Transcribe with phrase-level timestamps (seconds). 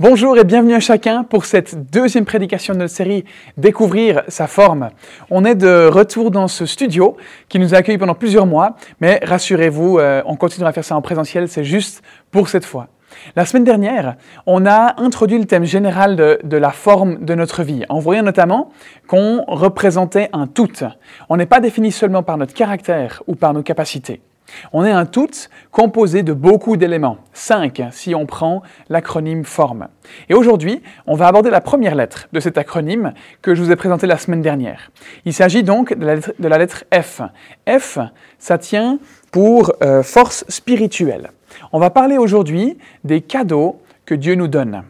[0.00, 3.24] Bonjour et bienvenue à chacun pour cette deuxième prédication de notre série
[3.56, 4.90] Découvrir sa forme.
[5.30, 7.16] On est de retour dans ce studio
[7.48, 10.96] qui nous a accueillis pendant plusieurs mois, mais rassurez-vous, euh, on continuera à faire ça
[10.96, 12.02] en présentiel, c'est juste
[12.32, 12.88] pour cette fois.
[13.36, 14.16] La semaine dernière,
[14.46, 18.24] on a introduit le thème général de, de la forme de notre vie, en voyant
[18.24, 18.72] notamment
[19.06, 20.72] qu'on représentait un tout.
[21.28, 24.20] On n'est pas défini seulement par notre caractère ou par nos capacités.
[24.72, 25.30] On est un tout
[25.70, 29.88] composé de beaucoup d'éléments, cinq si on prend l'acronyme forme.
[30.28, 33.76] Et aujourd'hui, on va aborder la première lettre de cet acronyme que je vous ai
[33.76, 34.90] présenté la semaine dernière.
[35.24, 36.04] Il s'agit donc de
[36.48, 37.22] la, lettre, F.
[37.68, 37.98] F,
[38.38, 38.98] ça tient
[39.30, 41.30] pour euh, force spirituelle.
[41.72, 44.82] On va parler aujourd'hui des cadeaux que Dieu nous donne.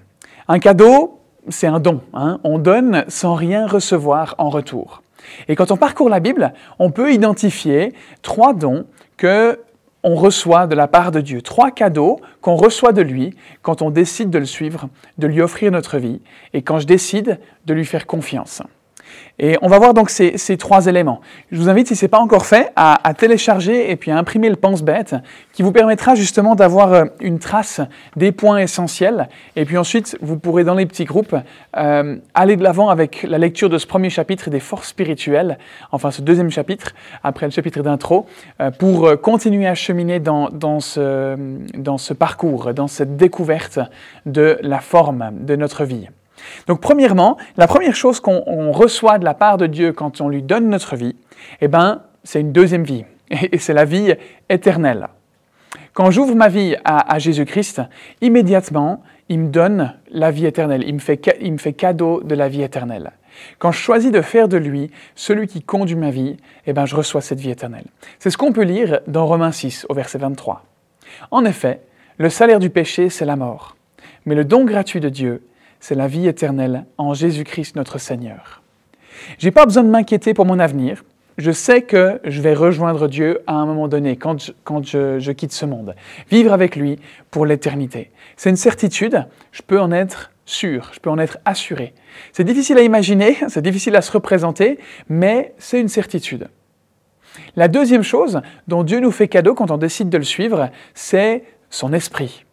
[0.49, 2.01] Un cadeau, c'est un don.
[2.13, 2.41] Hein.
[2.45, 5.03] On donne sans rien recevoir en retour.
[5.49, 9.61] Et quand on parcourt la Bible, on peut identifier trois dons que
[10.05, 11.41] on reçoit de la part de Dieu.
[11.41, 15.73] Trois cadeaux qu'on reçoit de lui quand on décide de le suivre, de lui offrir
[15.73, 16.21] notre vie
[16.53, 18.63] et quand je décide de lui faire confiance.
[19.39, 21.21] Et on va voir donc ces, trois éléments.
[21.51, 24.49] Je vous invite, si ce n'est pas encore fait, à, télécharger et puis à imprimer
[24.49, 25.17] le pense-bête
[25.53, 27.81] qui vous permettra justement d'avoir euh, une trace
[28.17, 29.29] des points essentiels.
[29.57, 31.35] Et puis ensuite, vous pourrez dans les petits groupes
[31.77, 35.59] euh, aller de l'avant avec la lecture de ce premier chapitre des forces spirituelles,
[35.93, 38.27] enfin ce deuxième chapitre, après le chapitre d'intro,
[38.61, 40.49] euh, pour continuer à cheminer dans,
[40.81, 43.81] ce parcours, dans cette découverte
[44.27, 46.09] de la forme de notre vie.
[46.67, 50.43] Donc premièrement, la première chose qu'on reçoit de la part de Dieu quand on lui
[50.43, 51.17] donne notre vie,
[51.61, 54.15] eh ben, c'est une deuxième vie, et c'est la vie
[54.49, 55.09] éternelle.
[55.93, 57.83] Quand j'ouvre ma vie à, Jésus-Christ,
[58.21, 62.35] immédiatement, il me donne la vie éternelle, il me, fait, il me fait cadeau de
[62.35, 63.13] la vie éternelle.
[63.59, 66.97] Quand je choisis de faire de lui celui qui conduit ma vie, eh ben, je
[66.97, 67.87] reçois cette vie éternelle.
[68.19, 70.65] C'est ce qu'on peut lire dans Romains 6 au verset 23.
[71.31, 71.81] En effet,
[72.19, 73.77] le salaire du péché, c'est la mort.
[74.27, 75.47] Mais le don gratuit de Dieu,
[75.85, 78.63] c'est la vie éternelle en Jésus-Christ notre Seigneur.
[79.37, 81.05] J'ai pas besoin de m'inquiéter pour mon avenir.
[81.37, 85.31] Je sais que je vais rejoindre Dieu à un moment donné, quand je, quand je,
[85.33, 85.95] quitte ce monde.
[86.31, 86.99] Vivre avec lui
[87.31, 88.13] pour l'éternité.
[88.39, 91.93] C'est une certitude, je peux en être sûr, je peux en être assuré.
[92.33, 94.79] C'est difficile à imaginer, c'est difficile à se représenter,
[95.11, 96.49] mais c'est une certitude.
[97.57, 101.45] La deuxième chose dont Dieu nous fait cadeau quand on décide de le suivre, c'est
[101.69, 102.47] son esprit.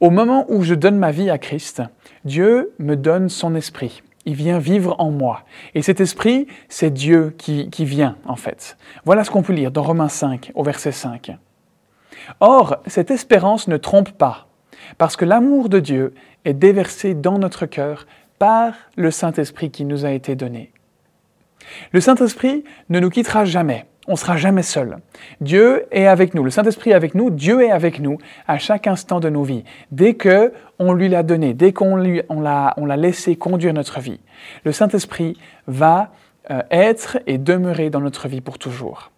[0.00, 1.82] Au moment où je donne ma vie à Christ,
[2.26, 4.02] Dieu me donne son esprit.
[4.26, 5.44] Il vient vivre en moi.
[5.74, 8.76] Et cet esprit, c'est Dieu qui, vient, en fait.
[9.04, 11.36] Voilà ce qu'on peut lire dans Romains 5, au verset 5.
[12.40, 14.48] Or, cette espérance ne trompe pas,
[14.98, 18.06] parce que l'amour de Dieu est déversé dans notre cœur
[18.40, 20.72] par le Saint-Esprit qui nous a été donné.
[21.92, 24.98] Le Saint-Esprit ne nous quittera jamais on ne sera jamais seul.
[25.40, 28.86] Dieu est avec nous, le Saint-Esprit est avec nous, Dieu est avec nous à chaque
[28.86, 29.64] instant de nos vies.
[29.90, 34.20] Dès que on lui l'a donné, dès qu'on lui, l'a, laissé conduire notre vie,
[34.64, 36.10] le Saint-Esprit va
[36.50, 39.10] euh, être et demeurer dans notre vie pour toujours.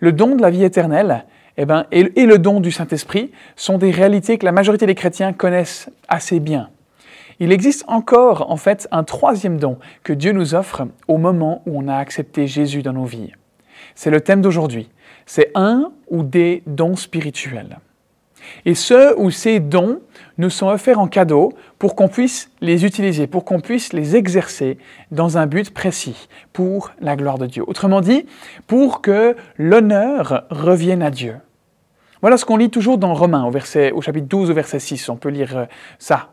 [0.00, 1.24] Le don de la vie éternelle
[1.58, 5.32] eh ben, et le don du Saint-Esprit sont des réalités que la majorité des chrétiens
[5.32, 6.68] connaissent assez bien.
[7.38, 11.78] Il existe encore en fait un troisième don que Dieu nous offre au moment où
[11.78, 13.32] on a accepté Jésus dans nos vies.
[13.96, 14.88] C'est le thème d'aujourd'hui.
[15.26, 17.80] C'est un ou des dons spirituels.
[18.64, 20.00] Et ceux ou ces dons
[20.38, 24.78] nous sont offerts en cadeau pour qu'on puisse les utiliser, pour qu'on puisse les exercer
[25.10, 27.64] dans un but précis, pour la gloire de Dieu.
[27.66, 28.26] Autrement dit,
[28.68, 31.36] pour que l'honneur revienne à Dieu.
[32.20, 35.08] Voilà ce qu'on lit toujours dans Romains, au, verset, au chapitre 12, au verset 6.
[35.08, 35.64] On peut lire euh,
[35.98, 36.30] ça.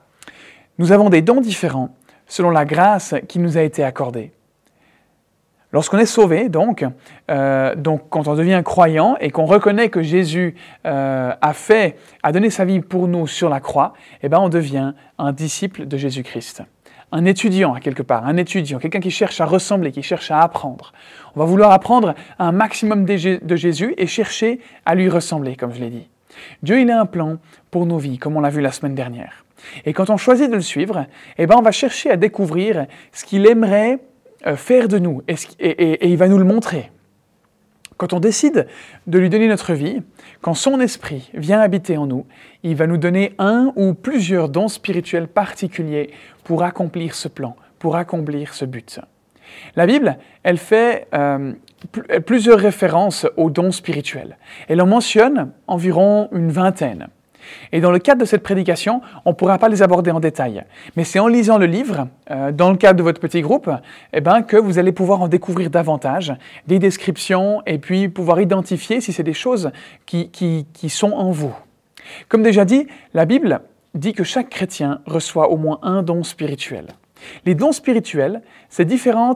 [0.78, 1.96] Nous avons des dons différents
[2.28, 4.32] selon la grâce qui nous a été accordée.
[5.74, 6.86] Lorsqu'on est sauvé, donc,
[7.32, 10.54] euh, donc, quand on devient croyant et qu'on reconnaît que Jésus
[10.86, 14.50] euh, a fait, a donné sa vie pour nous sur la croix, eh ben, on
[14.50, 16.62] devient un disciple de Jésus-Christ.
[17.12, 20.42] Un étudiant, à quelque part, un étudiant, quelqu'un qui cherche à ressembler, qui cherche à
[20.42, 20.94] apprendre.
[21.36, 25.80] On va vouloir apprendre un maximum de Jésus et chercher à lui ressembler, comme je
[25.80, 26.08] l'ai dit.
[26.62, 27.38] Dieu, il a un plan
[27.72, 29.44] pour nos vies, comme on l'a vu la semaine dernière.
[29.86, 31.08] Et quand on choisit de le suivre,
[31.40, 34.00] eh ben, on va chercher à découvrir ce qu'il aimerait
[34.56, 35.22] faire de nous,
[35.60, 36.92] et, il va nous le montrer.
[37.98, 38.68] Quand on décide
[39.08, 40.02] de lui donner notre vie,
[40.42, 42.26] quand son esprit vient habiter en nous,
[42.64, 46.10] il va nous donner un ou plusieurs dons spirituels particuliers
[46.44, 49.00] pour accomplir ce plan, pour accomplir ce but.
[49.76, 51.54] La Bible, elle fait euh,
[52.26, 54.38] plusieurs références aux dons spirituels.
[54.68, 57.08] Elle en mentionne environ une vingtaine.
[57.72, 60.64] Et dans le cadre de cette prédication, on ne pourra pas les aborder en détail.
[60.96, 63.70] Mais c'est en lisant le livre, euh, dans le cadre de votre petit groupe,
[64.14, 66.34] eh ben, que vous allez pouvoir en découvrir davantage,
[66.68, 69.72] des descriptions, et puis pouvoir identifier si c'est des choses
[70.06, 71.54] qui, qui sont en vous.
[72.30, 73.62] Comme déjà dit, la Bible
[73.94, 76.88] dit que chaque chrétien reçoit au moins un don spirituel.
[77.46, 79.36] Les dons spirituels, c'est différent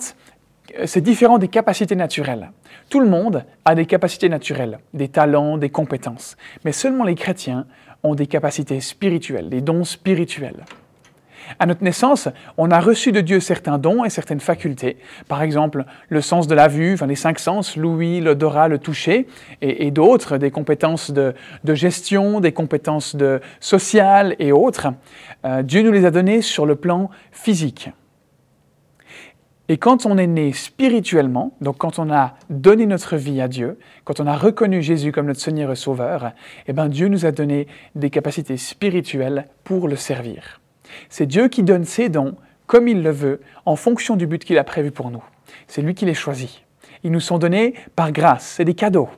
[1.37, 2.51] des capacités naturelles.
[2.89, 7.65] Tout le monde a des capacités naturelles, des talents, des compétences, mais seulement les chrétiens
[8.03, 10.65] ont des capacités spirituelles, des dons spirituels.
[11.59, 12.27] À notre naissance,
[12.57, 14.97] on a reçu de Dieu certains dons et certaines facultés.
[15.27, 19.27] Par exemple, le sens de la vue, enfin les cinq sens, l'ouïe, l'odorat, le toucher,
[19.61, 21.33] et, d'autres, des compétences de,
[21.65, 24.89] gestion, des compétences de sociales et autres.
[25.45, 27.89] Euh, Dieu nous les a donnés sur le plan physique.
[29.69, 33.77] Et quand on est né spirituellement, donc quand on a donné notre vie à Dieu,
[34.05, 36.31] quand on a reconnu Jésus comme notre Seigneur et Sauveur,
[36.67, 40.61] eh ben Dieu nous a donné des capacités spirituelles pour le servir.
[41.09, 42.35] C'est Dieu qui donne ses dons
[42.65, 45.23] comme il le veut, en fonction du but qu'il a prévu pour nous.
[45.67, 46.63] C'est lui qui les choisit.
[47.03, 49.09] Ils nous sont donnés par grâce, c'est des cadeaux.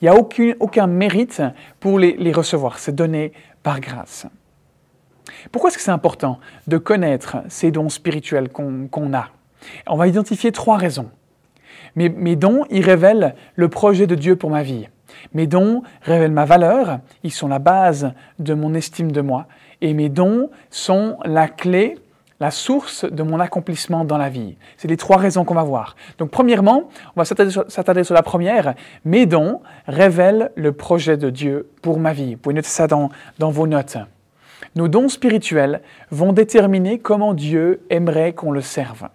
[0.00, 1.42] Il n'y a aucun, mérite
[1.80, 3.32] pour les, recevoir, c'est donné
[3.62, 4.26] par grâce.
[5.50, 6.38] Pourquoi est-ce que c'est important
[6.68, 9.30] de connaître ces dons spirituels qu'on a?
[9.86, 11.10] On va identifier trois raisons.
[11.96, 14.88] Mes, dons, ils révèlent le projet de Dieu pour ma vie.
[15.32, 19.46] Mes dons révèlent ma valeur, ils sont la base de mon estime de moi.
[19.80, 21.96] Et mes dons sont la clé,
[22.40, 24.56] la source de mon accomplissement dans la vie.
[24.76, 25.94] C'est les trois raisons qu'on va voir.
[26.18, 28.74] Donc premièrement, on va s'attarder sur la première.
[29.04, 32.34] Mes dons révèlent le projet de Dieu pour ma vie.
[32.34, 33.98] Vous pouvez noter ça dans vos notes.
[34.74, 35.80] Nos dons spirituels
[36.10, 39.08] vont déterminer comment Dieu aimerait qu'on le serve.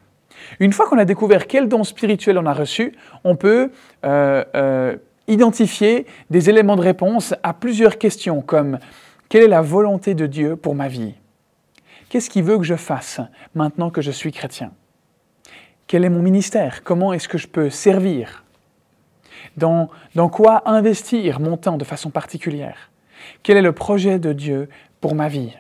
[0.60, 2.94] Une fois qu'on a découvert quel don spirituel on a reçu,
[3.24, 3.72] on peut
[4.06, 4.96] euh, euh,
[5.28, 8.80] identifier des éléments de réponse à plusieurs questions comme
[9.30, 11.14] quelle est la volonté de Dieu pour ma vie?
[12.10, 13.22] Qu'est-ce qu'il veut que je fasse
[13.54, 14.72] maintenant que je suis chrétien?
[15.86, 16.84] Quel est mon ministère?
[16.84, 18.44] Comment est-ce que je peux servir?
[19.58, 22.92] Dans, dans quoi investir mon temps de façon particulière?
[23.44, 24.70] Quel est le projet de Dieu
[25.02, 25.54] pour ma vie?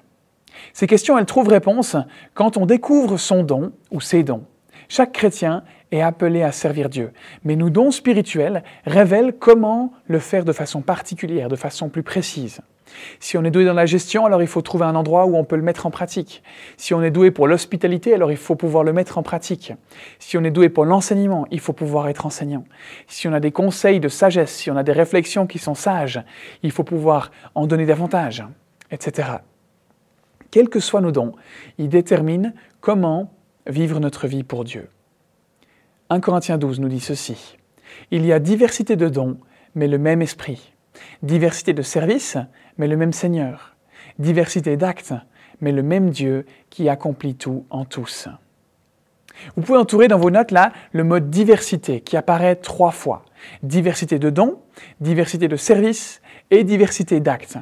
[0.74, 1.96] Ces questions, elles trouvent réponse
[2.34, 4.46] quand on découvre son don ou ses dons.
[4.92, 7.12] Chaque chrétien est appelé à servir Dieu,
[7.44, 12.62] mais nos dons spirituels révèlent comment le faire de façon particulière, de façon plus précise.
[13.20, 15.44] Si on est doué dans la gestion, alors il faut trouver un endroit où on
[15.44, 16.42] peut le mettre en pratique.
[16.76, 19.74] Si on est doué pour l'hospitalité, alors il faut pouvoir le mettre en pratique.
[20.18, 22.66] Si on est doué pour l'enseignement, il faut pouvoir être enseignant.
[23.08, 26.20] Si on a des conseils de sagesse, si on a des réflexions qui sont sages,
[26.64, 28.44] il faut pouvoir en donner davantage,
[28.90, 29.30] etc.
[30.50, 31.34] Quels que soient nos dons,
[31.78, 33.32] ils déterminent comment
[33.68, 34.90] vivre notre vie pour Dieu.
[36.10, 37.58] 1 Corinthiens 12 nous dit ceci.
[38.12, 39.38] Il y a diversité de dons,
[39.76, 40.74] mais le même esprit.
[41.22, 42.38] Diversité de services,
[42.78, 43.76] mais le même Seigneur.
[44.18, 45.14] Diversité d'actes,
[45.62, 48.28] mais le même Dieu qui accomplit tout en tous.
[49.56, 53.26] Vous pouvez entourer dans vos notes là le mot diversité qui apparaît trois fois.
[53.64, 54.60] Diversité de dons,
[55.00, 56.22] diversité de services
[56.52, 57.58] et diversité d'actes.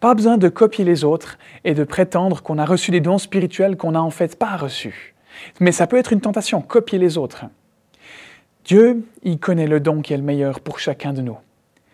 [0.00, 3.76] Pas besoin de copier les autres et de prétendre qu'on a reçu des dons spirituels
[3.76, 5.14] qu'on n'a en fait pas reçus.
[5.60, 7.44] Mais ça peut être une tentation, copier les autres.
[8.64, 11.38] Dieu, il connaît le don qui est le meilleur pour chacun de nous.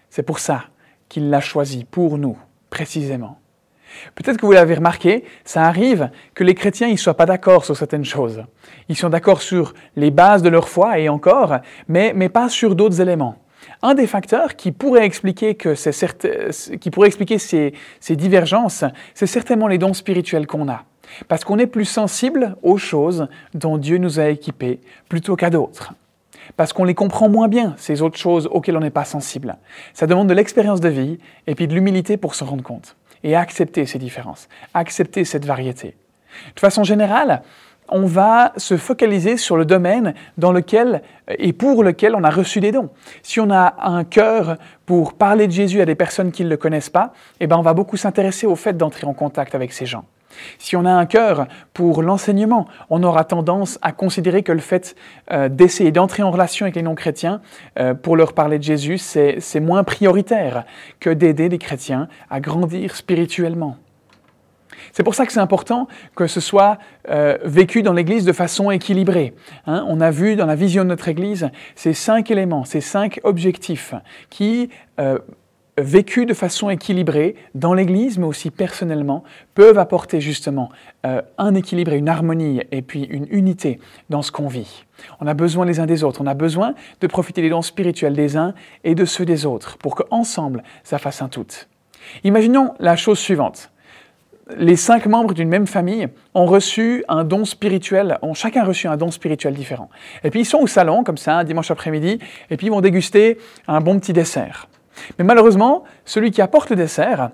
[0.09, 0.65] C'est pour ça
[1.09, 2.39] qu'il l'a choisi pour nous,
[2.71, 3.39] précisément.
[4.15, 7.77] Peut-être que vous l'avez remarqué, ça arrive que les chrétiens ne soient pas d'accord sur
[7.77, 8.43] certaines choses.
[8.89, 11.59] Ils sont d'accord sur les bases de leur foi et encore,
[11.89, 13.37] mais, mais pas sur d'autres éléments.
[13.83, 15.75] Un des facteurs qui pourrait expliquer, que
[16.77, 18.85] qui pourrait expliquer ces, ces divergences,
[19.15, 20.85] c'est certainement les dons spirituels qu'on a.
[21.29, 25.95] Parce qu'on est plus sensible aux choses dont Dieu nous a équipés plutôt qu'à d'autres.
[26.57, 29.57] Parce qu'on les comprend moins bien, ces autres choses auxquelles on n'est pas sensible.
[29.95, 33.37] Ça demande de l'expérience de vie et puis de l'humilité pour se rendre compte et
[33.37, 35.97] accepter ces différences, accepter cette variété.
[36.55, 37.43] De façon générale,
[37.93, 42.61] on va se focaliser sur le domaine dans lequel et pour lequel on a reçu
[42.61, 42.91] des dons.
[43.23, 44.57] Si on a un cœur
[44.87, 47.63] pour parler de Jésus à des personnes qui ne le connaissent pas, eh ben on
[47.63, 50.05] va beaucoup s'intéresser au fait d'entrer en contact avec ces gens.
[50.59, 54.97] Si on a un cœur pour l'enseignement, on aura tendance à considérer que le fait
[55.31, 57.41] euh, d'essayer d'entrer en relation avec les non-chrétiens
[57.79, 60.65] euh, pour leur parler de Jésus, c'est moins prioritaire
[61.01, 63.77] que d'aider les chrétiens à grandir spirituellement.
[64.93, 68.71] C'est pour ça que c'est important que ce soit euh, vécu dans l'Église de façon
[68.71, 69.35] équilibrée.
[69.67, 69.85] Hein.
[69.89, 73.95] on a vu dans la vision de notre Église ces cinq éléments, ces cinq objectifs
[74.31, 74.71] qui,
[75.01, 75.19] euh,
[75.79, 79.25] vécus de façon équilibrée dans l'Église, mais aussi personnellement,
[79.55, 80.71] peuvent apporter justement
[81.07, 84.85] euh, un équilibre et une harmonie et puis une unité dans ce qu'on vit.
[85.21, 88.15] On a besoin les uns des autres, on a besoin de profiter des dons spirituels
[88.15, 91.47] des uns et de ceux des autres pour qu'ensemble, ça fasse un tout.
[92.25, 93.71] Imaginons la chose suivante.
[94.57, 98.97] Les cinq membres d'une même famille ont reçu un don spirituel, ont chacun reçu un
[98.97, 99.89] don spirituel différent.
[100.25, 102.19] Et puis ils sont au salon, comme ça, un dimanche après-midi,
[102.51, 104.69] et puis ils vont déguster un bon petit dessert.
[105.19, 107.31] Mais malheureusement, celui qui apporte le dessert,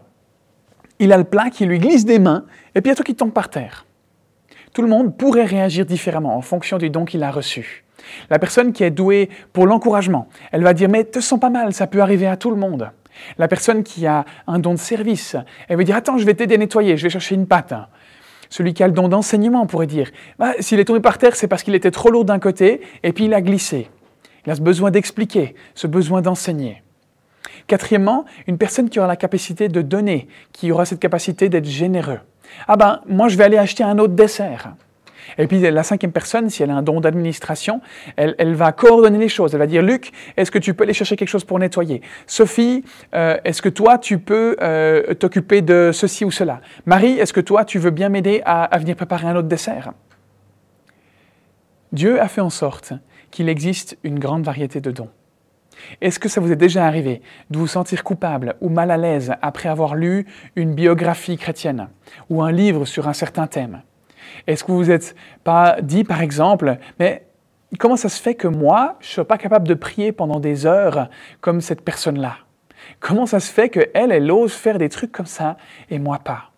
[0.98, 2.44] il a le plat qui lui glisse des mains,
[2.74, 3.86] et puis il y a tout qui tombe par terre.
[4.72, 7.84] Tout le monde pourrait réagir différemment en fonction du don qu'il a reçu.
[8.30, 11.72] La personne qui est douée pour l'encouragement, elle va dire Mais te sens pas mal,
[11.72, 12.90] ça peut arriver à tout le monde.
[13.38, 15.36] La personne qui a un don de service,
[15.68, 17.74] elle va dire Attends, je vais t'aider à nettoyer, je vais chercher une pâte.
[18.50, 21.48] Celui qui a le don d'enseignement pourrait dire bah, S'il est tombé par terre, c'est
[21.48, 23.90] parce qu'il était trop lourd d'un côté et puis il a glissé.
[24.46, 26.82] Il a ce besoin d'expliquer, ce besoin d'enseigner.
[27.66, 32.20] Quatrièmement, une personne qui aura la capacité de donner, qui aura cette capacité d'être généreux.
[32.66, 34.72] Ah ben, moi je vais aller acheter un autre dessert.
[35.36, 37.80] Et puis la cinquième personne, si elle a un don d'administration,
[38.16, 39.54] elle, va coordonner les choses.
[39.54, 42.00] Elle va dire, Luc, est-ce que tu peux aller chercher quelque chose pour nettoyer?
[42.26, 46.60] Sophie, euh, est-ce que toi, tu peux euh, t'occuper de ceci ou cela?
[46.86, 49.92] Marie, est-ce que toi, tu veux bien m'aider à, à venir préparer un autre dessert?
[51.92, 52.92] Dieu a fait en sorte
[53.30, 55.10] qu'il existe une grande variété de dons.
[56.00, 59.32] Est-ce que ça vous est déjà arrivé de vous sentir coupable ou mal à l'aise
[59.42, 61.88] après avoir lu une biographie chrétienne
[62.30, 63.82] ou un livre sur un certain thème?
[64.46, 65.14] Est-ce que vous vous êtes
[65.44, 67.26] pas dit, par exemple, mais
[67.78, 70.66] comment ça se fait que moi, je ne suis pas capable de prier pendant des
[70.66, 71.08] heures
[71.40, 72.36] comme cette personne-là?
[73.00, 75.56] Comment ça se fait qu'elle, elle ose faire des trucs comme ça
[75.90, 76.50] et moi pas?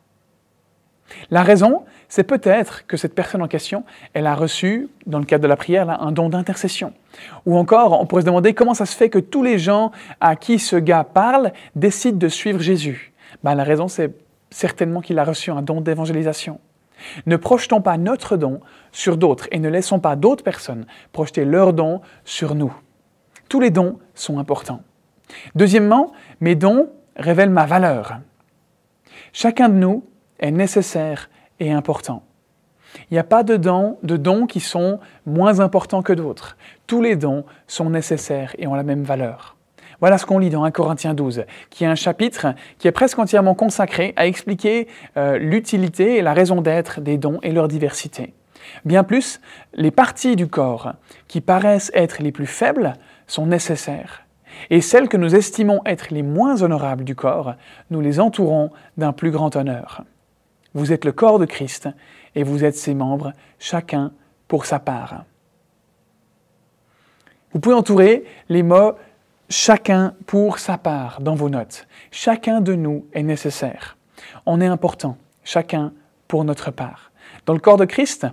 [1.30, 3.84] La raison, c'est peut-être que cette personne en question,
[4.14, 6.92] elle a reçu, dans le cadre de la prière, un don d'intercession.
[7.46, 10.36] Ou encore, on pourrait se demander comment ça se fait que tous les gens à
[10.36, 13.12] qui ce gars parle décident de suivre Jésus.
[13.42, 14.14] Ben, la raison, c'est
[14.50, 16.60] certainement qu'il a reçu un don d'évangélisation.
[17.26, 18.60] Ne projetons pas notre don
[18.92, 22.72] sur d'autres et ne laissons pas d'autres personnes projeter leur don sur nous.
[23.48, 24.82] Tous les dons sont importants.
[25.54, 28.18] Deuxièmement, mes dons révèlent ma valeur.
[29.32, 30.04] Chacun de nous
[30.38, 32.24] est nécessaire et important.
[33.10, 36.56] Il n'y a pas de dons, de dons qui sont moins importants que d'autres.
[36.86, 39.56] Tous les dons sont nécessaires et ont la même valeur.
[40.00, 43.18] Voilà ce qu'on lit dans 1 Corinthiens 12, qui est un chapitre qui est presque
[43.18, 48.32] entièrement consacré à expliquer euh, l'utilité et la raison d'être des dons et leur diversité.
[48.84, 49.40] Bien plus,
[49.74, 50.94] les parties du corps
[51.28, 52.94] qui paraissent être les plus faibles
[53.26, 54.22] sont nécessaires.
[54.70, 57.54] Et celles que nous estimons être les moins honorables du corps,
[57.90, 60.04] nous les entourons d'un plus grand honneur.
[60.74, 61.88] Vous êtes le corps de Christ
[62.34, 64.12] et vous êtes ses membres, chacun
[64.48, 65.24] pour sa part.
[67.52, 68.94] Vous pouvez entourer les mots
[69.50, 71.86] chacun pour sa part dans vos notes.
[72.10, 73.98] Chacun de nous est nécessaire.
[74.46, 75.92] On est important, chacun
[76.28, 77.10] pour notre part.
[77.46, 78.26] Dans le corps de Christ,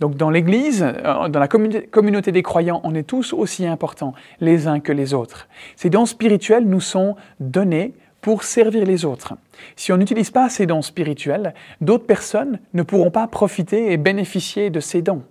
[0.00, 4.66] donc dans l'Église, euh, dans la communauté des croyants, on est tous aussi importants les
[4.66, 5.48] uns que les autres.
[5.76, 9.34] Ces dons spirituels nous sont donnés pour servir les autres.
[9.76, 14.70] Si on n'utilise pas ces dons spirituels, d'autres personnes ne pourront pas profiter et bénéficier
[14.70, 15.22] de ces dons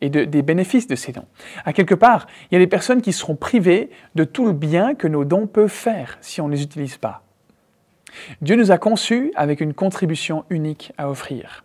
[0.00, 1.24] et des bénéfices de ces dons.
[1.64, 4.94] À quelque part, il y a des personnes qui seront privées de tout le bien
[4.94, 7.22] que nos dons peuvent faire si on ne les utilise pas.
[8.42, 11.64] Dieu nous a conçus avec une contribution unique à offrir.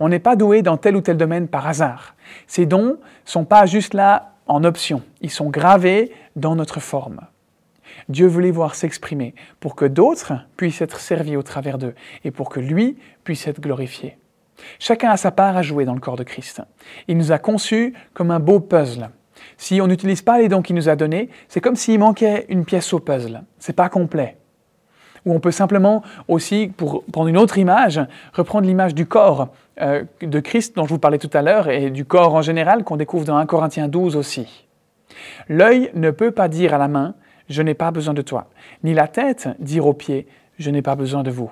[0.00, 2.14] On n'est pas doué dans tel ou tel domaine par hasard.
[2.46, 7.20] Ces dons sont pas juste là en option, ils sont gravés dans notre forme.
[8.08, 12.30] Dieu veut les voir s'exprimer pour que d'autres puissent être servis au travers d'eux et
[12.30, 14.18] pour que lui puisse être glorifié.
[14.78, 16.62] Chacun a sa part à jouer dans le corps de Christ.
[17.08, 19.10] Il nous a conçus comme un beau puzzle.
[19.56, 22.64] Si on n'utilise pas les dons qu'il nous a donnés, c'est comme s'il manquait une
[22.64, 23.42] pièce au puzzle.
[23.58, 24.36] C'est pas complet.
[25.24, 28.00] Ou on peut simplement aussi, pour prendre une autre image,
[28.32, 29.48] reprendre l'image du corps
[29.80, 32.82] euh, de Christ dont je vous parlais tout à l'heure et du corps en général
[32.82, 34.66] qu'on découvre dans 1 Corinthiens 12 aussi.
[35.48, 37.14] L'œil ne peut pas dire à la main
[37.48, 38.48] je n'ai pas besoin de toi.
[38.82, 40.26] Ni la tête dire aux pieds,
[40.58, 41.50] je n'ai pas besoin de vous.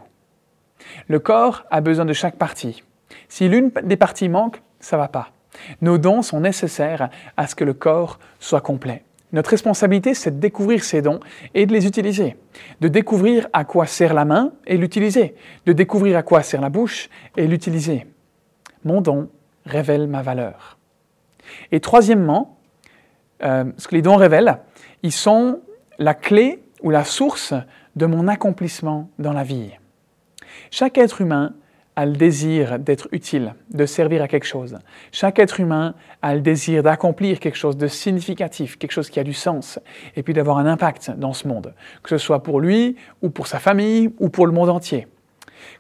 [1.09, 2.83] Le corps a besoin de chaque partie.
[3.31, 5.31] Si l'une des parties manque, ça ne va pas.
[5.81, 9.05] Nos dons sont nécessaires à ce que le corps soit complet.
[9.33, 11.21] Notre responsabilité, c'est de découvrir ces dons
[11.55, 12.37] et de les utiliser.
[12.81, 15.37] De découvrir à quoi sert la main et l'utiliser.
[15.65, 18.07] De découvrir à quoi sert la bouche et l'utiliser.
[18.85, 19.31] Mon don
[19.65, 20.79] révèle ma valeur.
[21.71, 22.59] Et troisièmement,
[23.45, 24.59] euh, ce que les dons révèlent,
[25.05, 25.61] ils sont
[25.99, 27.55] la clé ou la source
[27.95, 29.71] de mon accomplissement dans la vie.
[30.73, 31.55] Chaque être humain
[32.01, 34.79] a le désir d'être utile, de servir à quelque chose.
[35.13, 39.23] Chaque être humain a le désir d'accomplir quelque chose de significatif, quelque chose qui a
[39.23, 39.79] du sens,
[40.17, 43.47] et puis d'avoir un impact dans ce monde, que ce soit pour lui ou pour
[43.49, 45.09] sa famille ou pour le monde entier.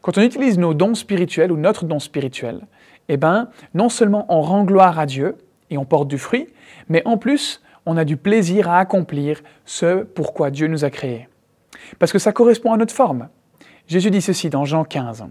[0.03, 2.67] Quand on utilise nos dons spirituels ou notre don spirituel,
[3.09, 5.39] eh ben, non seulement on rend gloire à Dieu
[5.71, 6.49] et on porte du fruit,
[6.91, 11.31] mais en plus, on a du plaisir à accomplir ce pourquoi Dieu nous a créés.
[11.99, 13.31] Parce que ça correspond à notre forme.
[13.87, 15.25] Jésus dit ceci dans Jean 15.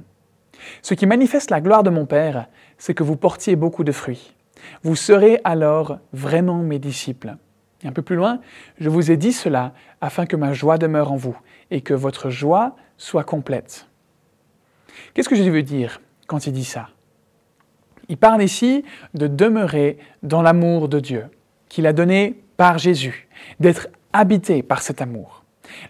[0.81, 2.47] Ce qui manifeste la gloire de mon Père,
[2.77, 4.35] c'est que vous portiez beaucoup de fruits.
[4.83, 7.35] Vous serez alors vraiment mes disciples.
[7.83, 8.39] Et un peu plus loin,
[8.79, 11.37] je vous ai dit cela afin que ma joie demeure en vous
[11.71, 13.87] et que votre joie soit complète.
[15.13, 16.89] Qu'est-ce que Jésus veut dire quand il dit ça?
[18.09, 18.83] Il parle ici
[19.13, 21.25] de demeurer dans l'amour de Dieu,
[21.69, 25.38] qu'il a donné par Jésus, d'être habité par cet amour.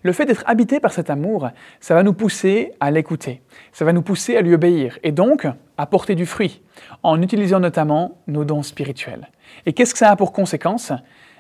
[0.03, 3.93] Le fait d'être habité par cet amour, ça va nous pousser à l'écouter, ça va
[3.93, 6.62] nous pousser à lui obéir et donc à porter du fruit,
[7.03, 9.29] en utilisant notamment nos dons spirituels.
[9.65, 10.91] Et qu'est-ce que ça a pour conséquence?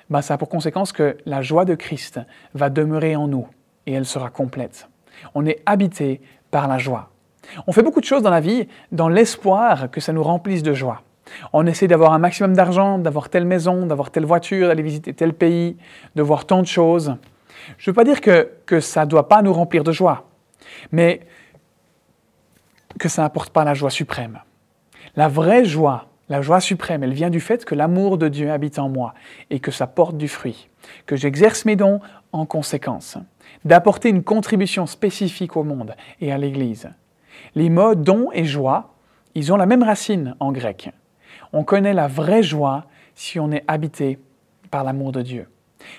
[0.09, 2.19] Ben, Ça a pour conséquence que la joie de Christ
[2.53, 3.47] va demeurer en nous
[3.85, 4.89] et elle sera complète.
[5.35, 7.09] On est habité par la joie.
[7.67, 10.73] On fait beaucoup de choses dans la vie dans l'espoir que ça nous remplisse de
[10.73, 11.01] joie.
[11.53, 15.33] On essaie d'avoir un maximum d'argent, d'avoir telle maison, d'avoir telle voiture, d'aller visiter tel
[15.33, 15.77] pays,
[16.15, 17.15] de voir tant de choses.
[17.77, 20.29] Je ne veux pas dire que, que ça ne doit pas nous remplir de joie,
[20.91, 21.21] mais
[22.97, 24.39] que ça n'apporte pas la joie suprême.
[25.15, 28.79] La vraie joie, la joie suprême, elle vient du fait que l'amour de Dieu habite
[28.79, 29.13] en moi
[29.49, 30.69] et que ça porte du fruit,
[31.05, 31.99] que j'exerce mes dons
[32.31, 33.17] en conséquence,
[33.65, 36.89] d'apporter une contribution spécifique au monde et à l'Église.
[37.55, 38.93] Les mots don et joie,
[39.33, 40.91] ils ont la même racine en grec.
[41.53, 42.85] On connaît la vraie joie
[43.15, 44.19] si on est habité
[44.69, 45.47] par l'amour de Dieu.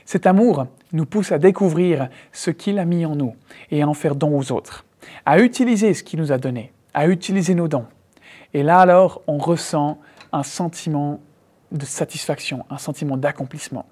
[0.05, 3.35] Cet amour nous pousse à découvrir ce qu'il a mis en nous
[3.71, 4.85] et à en faire don aux autres,
[5.27, 7.87] à utiliser ce qu'il nous a donné, à utiliser nos dons.
[8.53, 9.99] Et là alors, on ressent
[10.33, 11.21] un sentiment
[11.73, 13.87] de satisfaction, un sentiment d'accomplissement.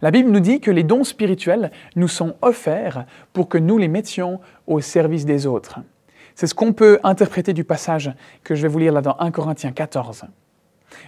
[0.00, 3.88] La Bible nous dit que les dons spirituels nous sont offerts pour que nous les
[3.88, 5.80] mettions au service des autres.
[6.34, 9.30] C'est ce qu'on peut interpréter du passage que je vais vous lire là dans 1
[9.30, 10.24] Corinthiens 14.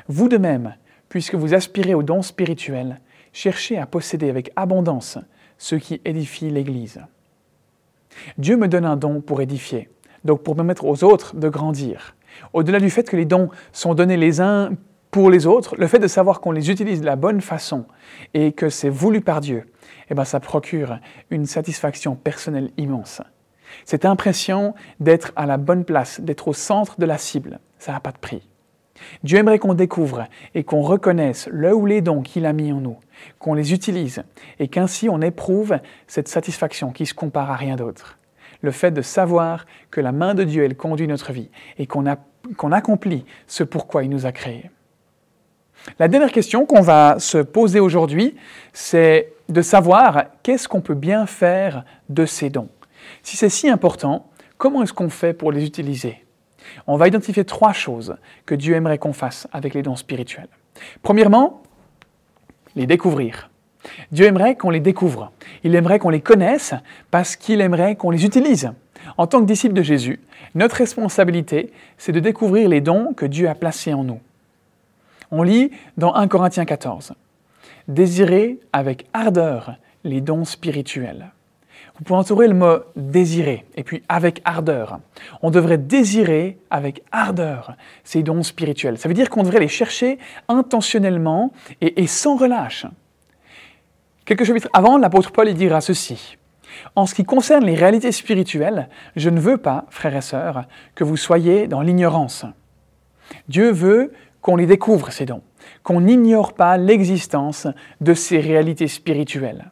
[0.09, 0.75] Vous de même,
[1.09, 3.01] puisque vous aspirez aux dons spirituels,
[3.35, 5.19] cherchez à posséder avec abondance
[5.59, 7.03] ce qui édifie l'Église.
[8.39, 9.91] Dieu me donne un don pour édifier,
[10.25, 12.17] donc pour permettre aux autres de grandir.
[12.53, 14.73] Au-delà du fait que les dons sont donnés les uns
[15.11, 17.85] pour les autres, le fait de savoir qu'on les utilise de la bonne façon
[18.33, 19.67] et que c'est voulu par Dieu,
[20.11, 20.99] eh ben, ça procure
[21.31, 23.21] une satisfaction personnelle immense.
[23.85, 28.01] Cette impression d'être à la bonne place, d'être au centre de la cible, ça n'a
[28.01, 28.49] pas de prix.
[29.23, 32.81] Dieu aimerait qu'on découvre et qu'on reconnaisse le ou les dons qu'il a mis en
[32.81, 32.97] nous,
[33.39, 34.23] qu'on les utilise
[34.59, 38.19] et qu'ainsi on éprouve cette satisfaction qui se compare à rien d'autre.
[38.61, 42.73] Le fait de savoir que la main de Dieu, elle conduit notre vie et qu'on
[42.73, 44.71] accomplit ce pourquoi il nous a créés.
[45.99, 48.37] La dernière question qu'on va se poser aujourd'hui,
[48.73, 52.71] c'est de savoir qu'est-ce qu'on peut bien faire de ces dons.
[53.23, 56.24] Si c'est si important, comment est-ce qu'on fait pour les utiliser
[56.87, 60.49] On va identifier trois choses que Dieu aimerait qu'on fasse avec les dons spirituels.
[61.03, 61.63] Premièrement,
[62.77, 63.51] les découvrir.
[64.13, 65.33] Dieu aimerait qu'on les découvre.
[65.63, 66.75] Il aimerait qu'on les connaisse
[67.11, 68.73] parce qu'il aimerait qu'on les utilise.
[69.19, 70.21] En tant que disciples de Jésus,
[70.55, 74.21] notre responsabilité, c'est de découvrir les dons que Dieu a placés en nous.
[75.31, 77.15] On lit dans 1 Corinthiens 14,
[77.89, 81.33] Désirez avec ardeur les dons spirituels.
[81.97, 84.99] Vous pouvez entourer le mot désirer et puis avec ardeur.
[85.43, 88.99] On devrait désirer avec ardeur ces dons spirituels.
[88.99, 92.87] Ça veut dire qu'on devrait les chercher intentionnellement et, sans relâche.
[94.25, 96.37] Quelques chapitres avant, l'apôtre Paul y dira ceci.
[96.97, 100.65] En ce qui concerne les réalités spirituelles, je ne veux pas, frères et sœurs,
[100.97, 102.45] que vous soyez dans l'ignorance.
[103.49, 105.43] Dieu veut qu'on les découvre, ces dons,
[105.85, 107.69] qu'on n'ignore pas l'existence
[108.01, 109.71] de ces réalités spirituelles.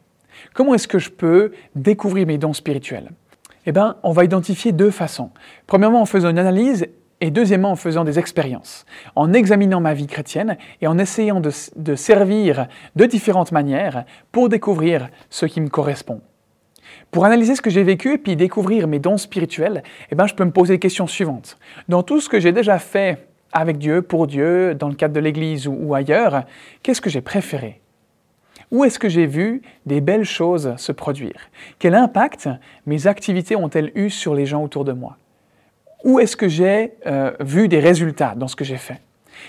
[0.53, 3.09] Comment est-ce que je peux découvrir mes dons spirituels?
[3.65, 5.31] Eh bien, on va identifier deux façons.
[5.67, 6.87] Premièrement, en faisant une analyse
[7.21, 8.85] et deuxièmement, en faisant des expériences,
[9.15, 15.07] en examinant ma vie chrétienne et en essayant de, servir de différentes manières pour découvrir
[15.29, 16.21] ce qui me correspond.
[17.11, 20.35] Pour analyser ce que j'ai vécu et puis découvrir mes dons spirituels, eh ben, je
[20.35, 21.57] peux me poser les questions suivantes.
[21.87, 25.19] Dans tout ce que j'ai déjà fait avec Dieu, pour Dieu, dans le cadre de
[25.19, 26.43] l'Église ou ailleurs,
[26.81, 27.82] qu'est-ce que j'ai préféré?
[28.71, 31.49] Où est-ce que j'ai vu des belles choses se produire?
[31.79, 32.49] Quel impact
[32.85, 35.17] mes activités ont-elles eu sur les gens autour de moi?
[36.03, 38.99] Où est-ce que j'ai euh, vu des résultats dans ce que j'ai fait?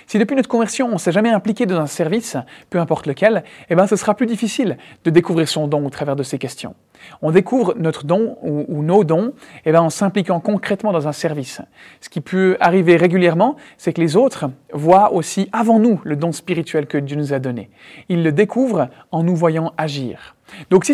[0.07, 2.37] Si depuis notre conversion, on s'est jamais impliqué dans un service,
[2.71, 6.17] peu importe lequel, eh ben, ce sera plus difficile de découvrir son don au travers
[6.17, 6.75] de ces questions.
[7.23, 9.33] On découvre notre don ou, nos dons
[9.65, 11.61] eh ben, en s'impliquant concrètement dans un service.
[12.01, 16.33] Ce qui peut arriver régulièrement, c'est que les autres voient aussi avant nous le don
[16.33, 17.71] spirituel que Dieu nous a donné.
[18.09, 20.34] Ils le découvrent en nous voyant agir.
[20.71, 20.93] Donc si,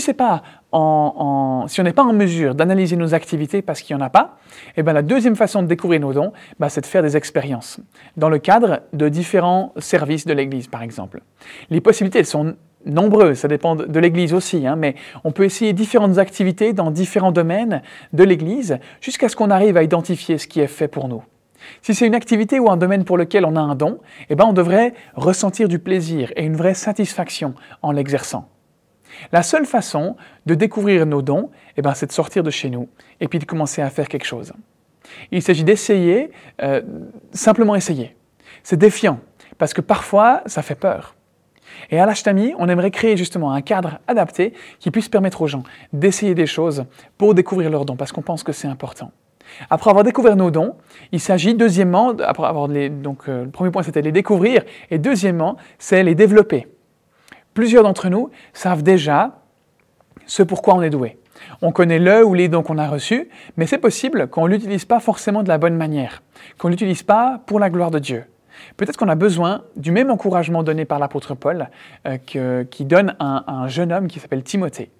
[0.72, 4.38] on n'est pas en mesure d'analyser nos activités parce qu'il n'y en a pas,
[4.76, 7.80] eh ben, la deuxième façon de découvrir nos dons, bah, c'est de faire des expériences
[8.16, 11.22] dans le cadre de différents services de l'Église, par exemple.
[11.70, 12.54] Les possibilités sont
[12.86, 17.32] nombreux, ça dépend de l'Église aussi, hein, mais on peut essayer différentes activités dans différents
[17.32, 17.82] domaines
[18.12, 21.22] de l'Église jusqu'à ce qu'on arrive à identifier ce qui est fait pour nous.
[21.82, 23.98] Si c'est une activité ou un domaine pour lequel on a un don,
[24.30, 28.48] eh ben on devrait ressentir du plaisir et une vraie satisfaction en l'exerçant.
[29.32, 32.88] La seule façon de découvrir nos dons, eh ben, c'est de sortir de chez nous
[33.20, 34.52] et puis de commencer à faire quelque chose.
[35.30, 36.30] Il s'agit d'essayer,
[36.62, 36.82] euh,
[37.32, 38.16] simplement essayer.
[38.62, 39.20] C'est défiant,
[39.58, 41.14] parce que parfois, ça fait peur.
[41.90, 45.62] Et à l'Ashtami, on aimerait créer justement un cadre adapté qui puisse permettre aux gens
[45.92, 46.84] d'essayer des choses
[47.16, 49.12] pour découvrir leurs dons, parce qu'on pense que c'est important.
[49.68, 50.76] Après avoir découvert nos dons,
[51.12, 54.98] il s'agit deuxièmement, après avoir les, donc euh, le premier point c'était les découvrir, et
[54.98, 56.68] deuxièmement, c'est les développer.
[57.60, 59.42] Plusieurs d'entre nous savent déjà
[60.24, 61.18] ce pourquoi on est doué.
[61.60, 64.86] On connaît le ou les dons qu'on a reçus, mais c'est possible qu'on ne l'utilise
[64.86, 66.22] pas forcément de la bonne manière,
[66.56, 68.24] qu'on ne l'utilise pas pour la gloire de Dieu.
[68.78, 71.68] Peut-être qu'on a besoin du même encouragement donné par l'apôtre Paul
[72.06, 74.90] euh, qui donne à un jeune homme qui s'appelle Timothée.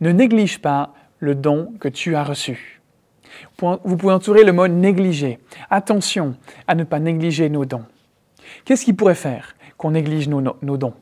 [0.00, 2.80] Ne néglige pas le don que tu as reçu.
[3.58, 5.40] Vous pouvez entourer le mot négliger.
[5.68, 6.36] Attention
[6.68, 7.86] à ne pas négliger nos dons.
[8.64, 10.94] Qu'est-ce qui pourrait faire qu'on néglige nos, dons?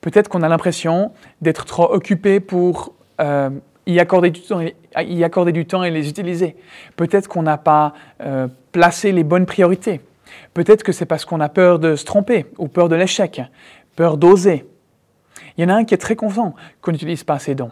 [0.00, 3.50] Peut-être qu'on a l'impression d'être trop occupé pour euh,
[3.86, 4.42] y, accorder du
[5.66, 6.56] temps, et les utiliser.
[6.96, 10.00] Peut-être qu'on n'a pas euh, placé les bonnes priorités.
[10.54, 13.40] Peut-être que c'est parce qu'on a peur de se tromper ou peur de l'échec,
[13.94, 14.66] peur d'oser.
[15.56, 17.70] Il y en a un qui est très content qu'on n'utilise pas ses dons.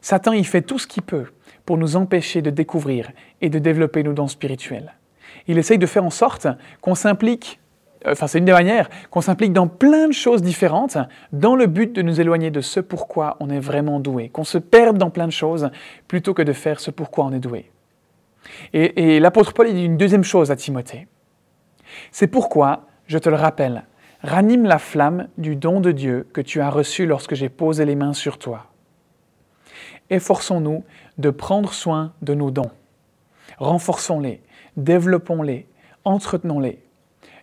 [0.00, 1.26] Satan, il fait tout ce qu'il peut
[1.64, 4.94] pour nous empêcher de découvrir et de développer nos dons spirituels.
[5.46, 6.46] Il essaye de faire en sorte
[6.80, 7.58] qu'on s'implique,
[8.06, 10.98] enfin c'est une des manières, qu'on s'implique dans plein de choses différentes
[11.32, 14.58] dans le but de nous éloigner de ce pourquoi on est vraiment doué, qu'on se
[14.58, 15.70] perde dans plein de choses
[16.08, 17.70] plutôt que de faire ce pourquoi on est doué.
[18.72, 21.06] Et, et l'apôtre Paul dit une deuxième chose à Timothée.
[22.10, 23.84] C'est pourquoi, je te le rappelle,
[24.22, 27.94] ranime la flamme du don de Dieu que tu as reçu lorsque j'ai posé les
[27.94, 28.66] mains sur toi.
[30.10, 30.84] Efforçons-nous
[31.18, 32.70] de prendre soin de nos dons.
[33.58, 34.42] Renforçons-les,
[34.76, 35.66] développons-les,
[36.04, 36.78] entretenons-les.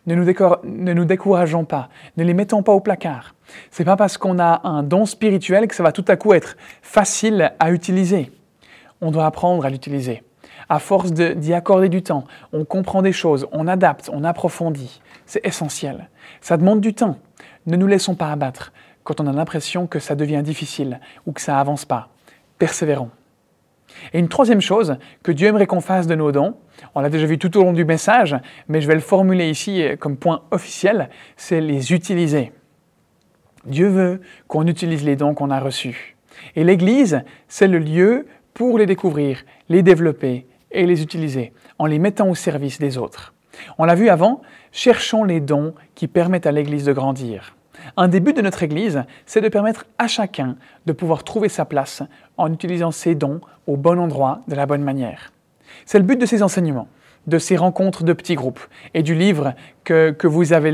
[0.07, 3.35] Ne nous, décourageons pas, ne les mettons pas au placard.
[3.69, 6.57] C'est pas parce qu'on a un don spirituel que ça va tout à coup être
[6.81, 8.31] facile à utiliser.
[9.01, 10.23] On doit apprendre à l'utiliser
[10.71, 15.01] à force d'y accorder du temps, on comprend des choses, on adapte, on approfondit.
[15.25, 16.09] C'est essentiel.
[16.39, 17.17] Ça demande du temps.
[17.65, 18.71] Ne nous laissons pas abattre
[19.03, 22.07] quand on a l'impression que ça devient difficile ou que ça avance pas.
[22.57, 23.09] Persévérons.
[24.13, 26.55] Et une troisième chose que Dieu aimerait qu'on fasse de nos dons,
[26.95, 28.35] on l'a déjà vu tout au long du message,
[28.67, 32.51] mais je vais le formuler ici comme point officiel, c'est les utiliser.
[33.65, 36.15] Dieu veut qu'on utilise les dons qu'on a reçus.
[36.55, 41.99] Et l'Église, c'est le lieu pour les découvrir, les développer et les utiliser en les
[41.99, 43.33] mettant au service des autres.
[43.77, 47.55] On l'a vu avant, cherchons les dons qui permettent à l'Église de grandir.
[47.97, 51.65] Un des buts de notre Église, c'est de permettre à chacun de pouvoir trouver sa
[51.65, 52.03] place
[52.37, 55.31] en utilisant ses dons au bon endroit, de la bonne manière.
[55.85, 56.87] C'est le but de ces enseignements,
[57.27, 58.61] de ces rencontres de petits groupes
[58.93, 60.71] et du livre que, vous avez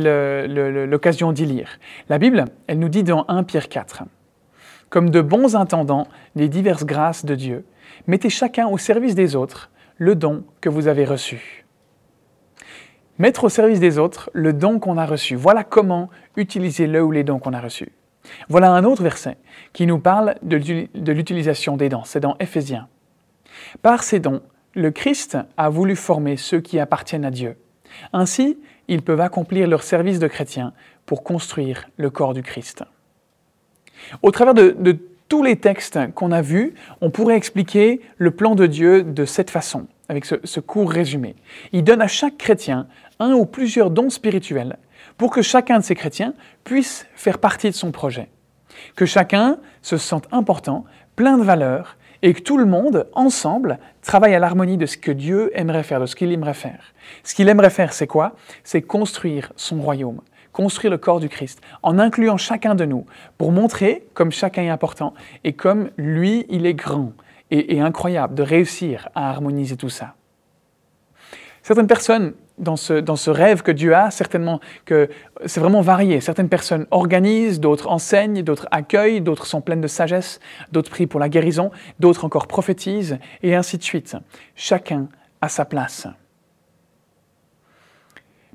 [0.87, 1.79] l'occasion d'y lire.
[2.09, 4.03] La Bible, elle nous dit dans 1 Pierre 4,
[4.89, 7.65] Comme de bons intendants des diverses grâces de Dieu,
[8.07, 11.66] mettez chacun au service des autres le don que vous avez reçu.
[13.19, 15.35] Mettre au service des autres le don qu'on a reçu.
[15.35, 17.91] Voilà comment utiliser le ou les dons qu'on a reçus.
[18.49, 19.37] Voilà un autre verset
[19.73, 22.03] qui nous parle de l'utilisation des dons.
[22.03, 22.87] C'est dans Éphésiens.
[23.81, 24.41] Par ces dons,
[24.75, 27.55] le Christ a voulu former ceux qui appartiennent à Dieu.
[28.13, 30.73] Ainsi, ils peuvent accomplir leur service de chrétien
[31.05, 32.83] pour construire le corps du Christ.
[34.21, 34.97] Au travers de, de
[35.29, 39.49] tous les textes qu'on a vus, on pourrait expliquer le plan de Dieu de cette
[39.49, 41.35] façon, avec ce, court résumé.
[41.73, 42.87] Il donne à chaque chrétien
[43.19, 44.77] un ou plusieurs dons spirituels
[45.17, 48.29] pour que chacun de ces chrétiens puisse faire partie de son projet.
[48.95, 54.33] Que chacun se sente important, plein de valeur, et que tout le monde, ensemble, travaille
[54.33, 56.93] à l'harmonie de ce que Dieu aimerait faire, de ce qu'il aimerait faire.
[57.23, 58.35] Ce qu'il aimerait faire, c'est quoi?
[58.63, 60.21] C'est construire son royaume
[60.57, 63.05] construire le corps du Christ, en incluant chacun de nous,
[63.37, 67.13] pour montrer comme chacun est important et comme lui, il est grand
[67.51, 70.15] et, incroyable de réussir à harmoniser tout ça.
[71.61, 75.09] Certaines personnes, dans ce, dans ce rêve que Dieu a, certainement que
[75.45, 76.21] c'est vraiment varié.
[76.21, 80.39] Certaines personnes organisent, d'autres enseignent, d'autres accueillent, d'autres sont pleines de sagesse,
[80.71, 84.15] d'autres prient pour la guérison, d'autres encore prophétisent, et ainsi de suite.
[84.55, 85.07] Chacun
[85.41, 86.07] a sa place.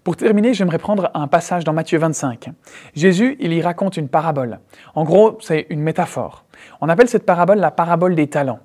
[0.05, 2.51] Pour terminer, j'aimerais prendre un passage dans Matthieu 25.
[2.97, 4.59] Jésus, il y raconte une parabole.
[4.97, 6.45] En gros, c'est une métaphore.
[6.81, 8.59] On appelle cette parabole la parabole des talents.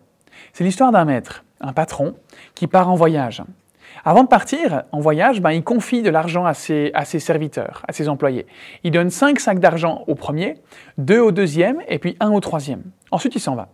[0.53, 2.15] C'est l'histoire d'un maître, un patron,
[2.55, 3.43] qui part en voyage.
[4.09, 7.83] Avant de partir en voyage, ben, il confie de l'argent à ses, à ses serviteurs,
[7.89, 8.45] à ses employés.
[8.85, 10.53] Il donne 5 sacs d'argent au premier,
[10.97, 12.83] 2 au deuxième et puis 1 au troisième.
[13.11, 13.67] Ensuite, il s'en va.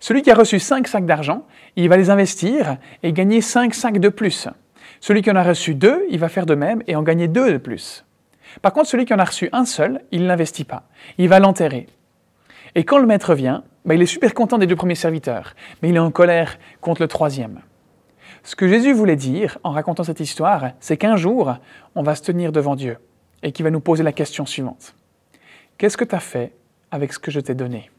[0.00, 1.44] Celui qui a reçu 5 sacs d'argent,
[1.76, 4.48] il va les investir et gagner 5 sacs de plus.
[4.98, 7.52] Celui qui en a reçu 2, il va faire de même et en gagner 2
[7.52, 8.04] de plus.
[8.62, 10.88] Par contre, celui qui en a reçu un seul, il ne l'investit pas.
[11.16, 11.86] Il va l'enterrer.
[12.74, 15.90] Et quand le maître vient, ben, il est super content des deux premiers serviteurs, mais
[15.90, 17.60] il est en colère contre le troisième.
[18.42, 21.54] Ce que Jésus voulait dire en racontant cette histoire, c'est qu'un jour,
[21.94, 22.96] on va se tenir devant Dieu
[23.42, 24.94] et qu'il va nous poser la question suivante.
[25.78, 26.52] Qu'est-ce que tu as fait
[26.90, 27.90] avec ce que je t'ai donné?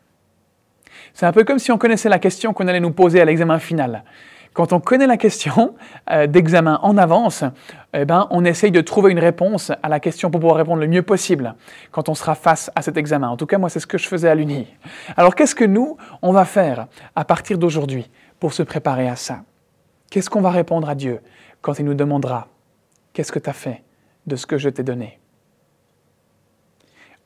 [1.13, 3.59] C'est un peu comme si on connaissait la question qu'on allait nous poser à l'examen
[3.59, 4.03] final.
[4.53, 5.75] Quand on connaît la question
[6.09, 7.45] euh, d'examen en avance,
[7.93, 10.87] eh ben, on essaye de trouver une réponse à la question pour pouvoir répondre le
[10.87, 11.55] mieux possible
[11.91, 13.29] quand on sera face à cet examen.
[13.29, 14.67] En tout cas, moi, c'est ce que je faisais à l'Uni.
[15.15, 18.09] Alors, qu'est-ce que nous, on va faire à partir d'aujourd'hui
[18.41, 19.39] pour se préparer à ça?
[20.11, 21.21] Qu'est-ce qu'on va répondre à Dieu
[21.61, 22.49] quand il nous demandera
[23.13, 23.81] Qu'est-ce que tu as fait
[24.27, 25.21] de ce que je t'ai donné?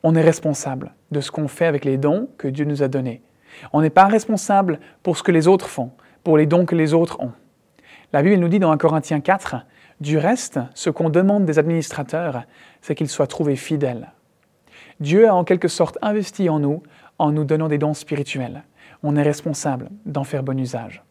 [0.04, 3.22] On est responsable de ce qu'on fait avec les dons que Dieu nous a donnés.
[3.72, 5.90] On n'est pas responsable pour ce que les autres font,
[6.22, 7.32] pour les dons que les autres ont.
[8.12, 9.56] La Bible nous dit dans 1 Corinthiens 4,
[10.00, 12.44] du reste, ce qu'on demande des administrateurs,
[12.82, 14.12] c'est qu'ils soient trouvés fidèles.
[15.00, 16.84] Dieu a en quelque sorte investi en nous
[17.18, 18.62] en nous donnant des dons spirituels.
[19.02, 21.02] On est responsable d'en faire bon usage.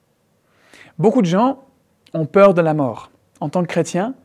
[0.97, 1.64] Beaucoup de gens
[2.15, 3.11] ont peur de la mort.
[3.41, 4.15] En tant que chrétien,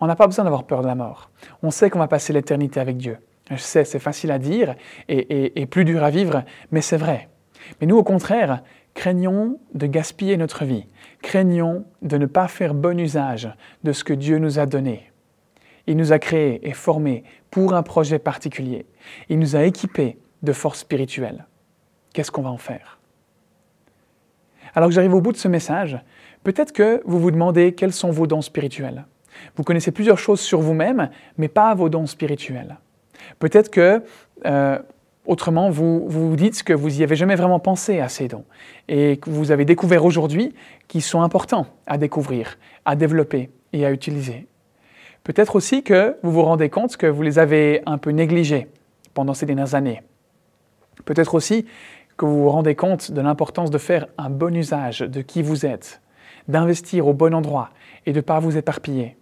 [0.00, 1.30] on n'a pas besoin d'avoir peur de la mort.
[1.62, 3.18] On sait qu'on va passer l'éternité avec Dieu.
[3.50, 4.76] Je sais, c'est facile à dire
[5.08, 7.28] et, plus dur à vivre, mais c'est vrai.
[7.80, 8.62] Mais nous, au contraire,
[8.94, 10.86] craignons de gaspiller notre vie.
[11.20, 15.10] Craignons de ne pas faire bon usage de ce que Dieu nous a donné.
[15.88, 18.86] Il nous a créés et formés pour un projet particulier.
[19.28, 21.46] Il nous a équipés de force spirituelle.
[22.12, 22.99] Qu'est-ce qu'on va en faire?
[24.74, 25.98] Alors que j'arrive au bout de ce message,
[26.44, 29.04] peut-être que vous vous demandez quels sont vos dons spirituels.
[29.56, 32.78] Vous connaissez plusieurs choses sur vous-même, mais pas vos dons spirituels.
[33.38, 34.02] Peut-être que,
[34.46, 34.78] euh,
[35.26, 38.44] autrement, vous, vous dites que vous n'y avez jamais vraiment pensé à ces dons
[38.88, 40.54] et que vous avez découvert aujourd'hui
[40.88, 44.46] qu'ils sont importants à découvrir, à développer et à utiliser.
[45.24, 48.68] Peut-être aussi que vous vous rendez compte que vous les avez un peu négligés
[49.14, 50.02] pendant ces dernières années.
[51.04, 51.66] Peut-être aussi
[52.20, 55.64] que vous vous rendez compte de l'importance de faire un bon usage de qui vous
[55.64, 56.02] êtes,
[56.48, 57.70] d'investir au bon endroit
[58.04, 59.16] et de ne pas vous éparpiller.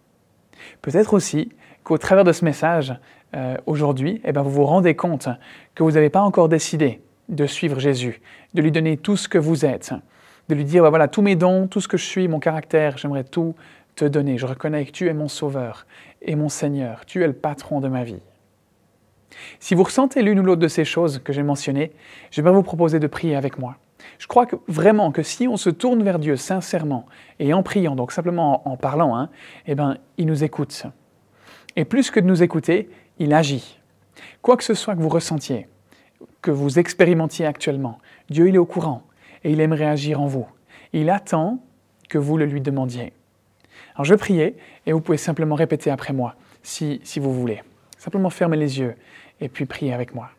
[0.83, 1.53] Peut-être aussi
[1.85, 2.93] qu'au travers de ce message,
[3.37, 5.29] euh, aujourd'hui, eh ben, vous vous rendez compte
[5.77, 8.21] que vous n'avez pas encore décidé de suivre Jésus,
[8.55, 9.95] de lui donner tout ce que vous êtes,
[10.49, 12.99] de lui dire, bah, voilà, tous mes dons, tout ce que je suis, mon caractère,
[12.99, 13.55] j'aimerais tout
[13.95, 14.39] te donner.
[14.39, 15.87] Je reconnais que tu es mon Sauveur
[16.21, 18.23] et mon Seigneur, tu es le patron de ma vie.
[19.61, 21.93] Si vous ressentez l'une ou l'autre de ces choses que j'ai mentionnées,
[22.31, 23.77] je vais vous proposer de prier avec moi.
[24.19, 27.07] Je crois vraiment que si on se tourne vers Dieu sincèrement
[27.39, 29.31] et en priant, donc simplement en, parlant, hein,
[29.67, 30.87] eh ben, il nous écoute.
[31.77, 32.89] Et plus que de nous écouter,
[33.19, 33.79] il agit.
[34.43, 35.69] Quoi que ce soit que vous ressentiez,
[36.43, 37.99] que vous expérimentiez actuellement,
[38.31, 39.03] Dieu il est au courant
[39.45, 40.47] et il aimerait agir en vous.
[40.93, 41.61] Il attend
[42.09, 43.13] que vous le lui demandiez.
[43.95, 47.63] Alors je vais prier et vous pouvez simplement répéter après moi si, si vous voulez.
[47.99, 48.95] Simplement fermez les yeux
[49.41, 50.31] et puis priez avec moi.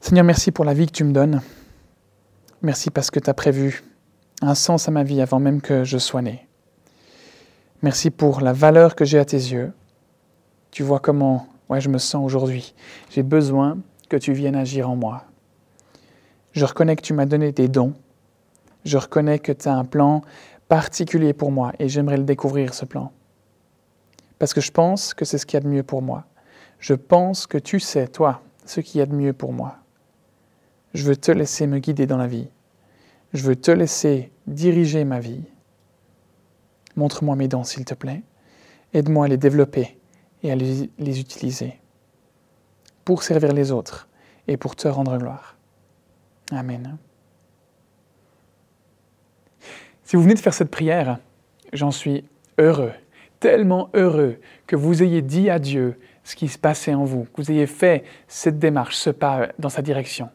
[0.00, 1.40] Seigneur, merci pour la vie que tu me donnes.
[2.60, 3.84] Merci parce que tu as prévu
[4.42, 6.48] un sens à ma vie avant même que je sois né.
[7.82, 9.72] Merci pour la valeur que j'ai à tes yeux.
[10.72, 12.74] Tu vois comment ouais, je me sens aujourd'hui.
[13.10, 15.24] J'ai besoin que tu viennes agir en moi.
[16.52, 17.94] Je reconnais que tu m'as donné des dons.
[18.84, 20.22] Je reconnais que tu as un plan
[20.68, 23.12] particulier pour moi et j'aimerais le découvrir, ce plan
[24.38, 26.24] parce que je pense que c'est ce qu'il y a de mieux pour moi.
[26.78, 29.78] Je pense que tu sais, toi, ce qu'il y a de mieux pour moi.
[30.94, 32.48] Je veux te laisser me guider dans la vie.
[33.32, 35.42] Je veux te laisser diriger ma vie.
[36.96, 38.22] Montre-moi mes dons, s'il te plaît.
[38.94, 39.98] Aide-moi à les développer
[40.42, 41.78] et à les, les, utiliser
[43.04, 44.08] pour servir les autres
[44.46, 45.56] et pour te rendre gloire.
[46.52, 46.96] Amen.
[50.04, 51.18] Si vous venez de faire cette prière,
[51.72, 52.24] j'en suis
[52.56, 52.92] heureux
[53.40, 57.42] tellement heureux que vous ayez dit à Dieu ce qui se passait en vous, que
[57.42, 60.28] vous ayez fait cette démarche, ce pas dans sa direction.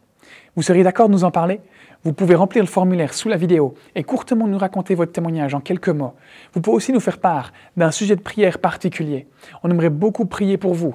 [0.56, 1.62] Vous seriez d'accord de nous en parler?
[2.04, 5.62] Vous pouvez remplir le formulaire sous la vidéo et courtement nous raconter votre témoignage en
[5.62, 6.14] quelques mots.
[6.54, 9.28] Vous pouvez aussi nous faire part d'un sujet de prière particulier.
[9.64, 10.94] On aimerait beaucoup prier pour vous.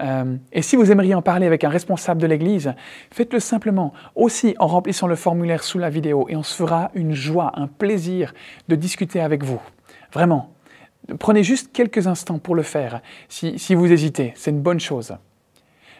[0.00, 2.74] Euh, et si vous aimeriez en parler avec un responsable de l'Église,
[3.10, 7.14] faites-le simplement aussi en remplissant le formulaire sous la vidéo et on se fera une
[7.14, 8.34] joie, un plaisir
[8.68, 9.60] de discuter avec vous.
[10.12, 10.50] Vraiment,
[11.18, 15.16] Prenez juste quelques instants pour le faire, si, vous hésitez, c'est une bonne chose.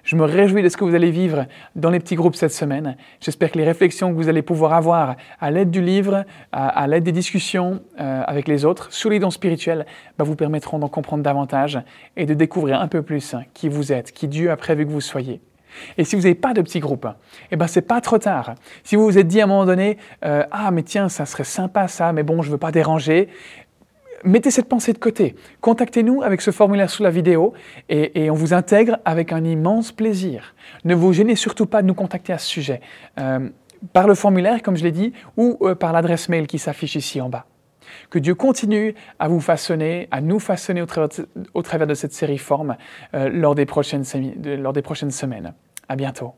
[0.05, 2.97] Je me réjouis de ce que vous allez vivre dans les petits groupes cette semaine.
[3.21, 7.05] J'espère que les réflexions que vous allez pouvoir avoir à l'aide du livre, à, l'aide
[7.05, 9.87] des discussions euh, avec les autres sur les dons spirituels,
[10.19, 11.81] bah, vous permettront d'en comprendre davantage
[12.17, 15.01] et de découvrir un peu plus qui vous êtes, qui Dieu a prévu que vous
[15.01, 15.41] soyez.
[15.97, 17.07] Et si vous n'avez pas de petit groupe,
[17.51, 18.55] eh ben c'est pas trop tard.
[18.85, 21.45] Si vous vous êtes dit à un moment donné, euh, ah mais tiens, ça serait
[21.45, 23.29] sympa ça, mais bon, je veux pas déranger.
[24.25, 25.35] Mettez cette pensée de côté.
[25.61, 27.55] Contactez-nous avec ce formulaire sous la vidéo
[27.89, 30.55] et, on vous intègre avec un immense plaisir.
[30.85, 32.81] Ne vous gênez surtout pas de nous contacter à ce sujet.
[33.19, 33.49] Euh,
[33.93, 37.21] par le formulaire, comme je l'ai dit, ou euh, par l'adresse mail qui s'affiche ici
[37.21, 37.47] en bas.
[38.11, 42.77] Que Dieu continue à vous façonner, à nous façonner au travers de, cette série Forme
[43.13, 44.05] lors, des prochaines,
[44.45, 45.53] lors des prochaines semaines.
[45.89, 46.33] À bientôt.